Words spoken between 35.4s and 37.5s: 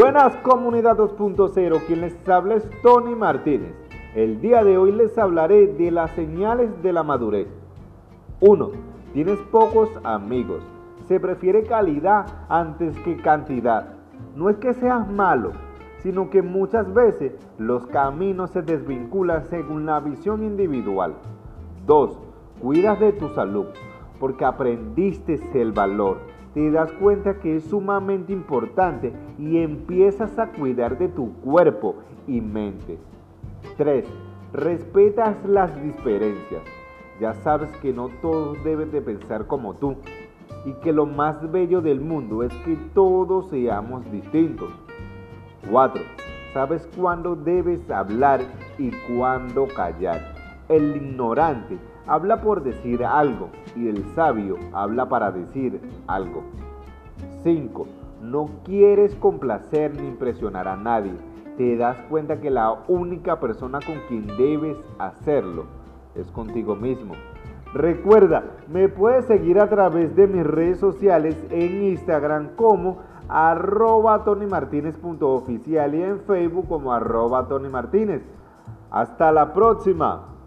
las diferencias. Ya